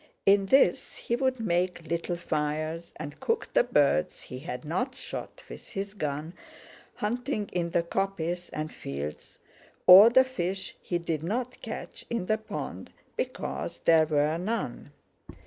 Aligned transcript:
In 0.25 0.47
this 0.47 0.95
he 0.95 1.15
would 1.15 1.39
make 1.39 1.85
little 1.87 2.15
fires, 2.15 2.91
and 2.95 3.19
cook 3.19 3.49
the 3.53 3.63
birds 3.63 4.19
he 4.19 4.39
had 4.39 4.65
not 4.65 4.95
shot 4.95 5.43
with 5.47 5.67
his 5.67 5.93
gun, 5.93 6.33
hunting 6.95 7.51
in 7.53 7.69
the 7.69 7.83
coppice 7.83 8.49
and 8.49 8.73
fields, 8.73 9.37
or 9.85 10.09
the 10.09 10.23
fish 10.23 10.75
he 10.81 10.97
did 10.97 11.21
not 11.21 11.61
catch 11.61 12.03
in 12.09 12.25
the 12.25 12.39
pond 12.39 12.91
because 13.15 13.77
there 13.85 14.07
were 14.07 14.39
none. 14.39 14.91